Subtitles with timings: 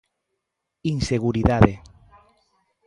[0.93, 1.73] Inseguridade.